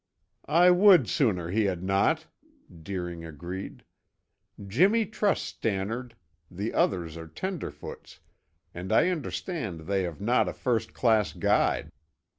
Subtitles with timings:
[0.49, 2.25] "I would sooner he had not,"
[2.81, 3.83] Deering agreed.
[4.65, 6.15] "Jimmy trusts Stannard,
[6.49, 8.17] the others are tenderfoots,
[8.73, 11.91] and I understand they have not a first class guide."